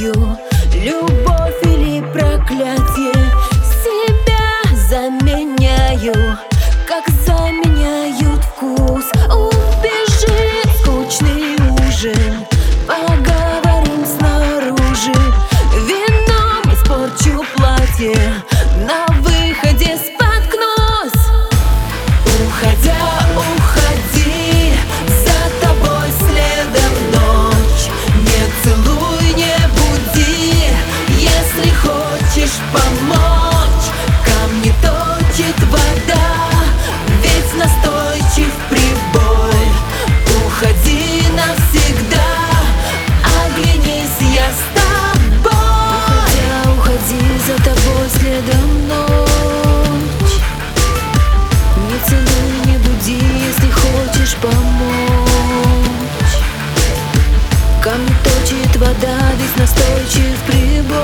you. 0.00 0.49
помочь. 54.40 56.36
Камни 57.82 58.14
точит 58.24 58.76
вода, 58.76 59.16
весь 59.38 59.56
настойчив 59.56 60.38
прибой. 60.46 61.00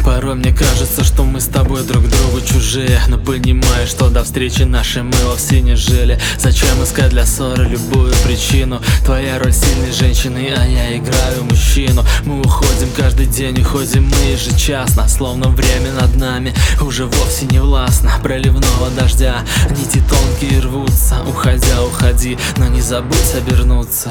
Порой 0.04 0.34
мне 0.36 0.52
кажется, 0.52 1.04
что 1.04 1.24
мы 1.36 1.40
с 1.40 1.48
тобой 1.48 1.82
друг 1.82 2.08
другу 2.08 2.40
чужие 2.40 2.98
Но 3.08 3.18
понимаю, 3.18 3.86
что 3.86 4.08
до 4.08 4.24
встречи 4.24 4.62
наши 4.62 5.02
мы 5.02 5.12
вовсе 5.26 5.60
не 5.60 5.76
жили. 5.76 6.18
Зачем 6.38 6.82
искать 6.82 7.10
для 7.10 7.26
ссоры 7.26 7.68
любую 7.68 8.10
причину? 8.24 8.80
Твоя 9.04 9.38
роль 9.38 9.52
сильной 9.52 9.92
женщины, 9.92 10.50
а 10.56 10.64
я 10.64 10.96
играю 10.96 11.44
мужчину. 11.44 12.06
Мы 12.24 12.40
уходим 12.40 12.88
каждый 12.96 13.26
день, 13.26 13.60
уходим 13.60 14.04
мы 14.08 14.32
ежечасно 14.32 15.06
Словно 15.08 15.50
время 15.50 15.92
над 16.00 16.16
нами 16.16 16.54
уже 16.80 17.04
вовсе 17.04 17.44
не 17.50 17.60
властно. 17.60 18.12
Проливного 18.22 18.88
дождя 18.98 19.44
нити 19.68 20.02
тонкие 20.08 20.60
рвутся. 20.60 21.22
Уходя, 21.28 21.82
уходи, 21.82 22.38
но 22.56 22.66
не 22.68 22.80
забудь 22.80 23.34
обернуться. 23.36 24.10